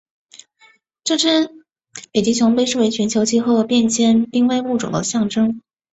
[1.03, 1.51] 这只
[2.11, 5.61] 北极熊被视为全球气候变迁濒危物种的象征。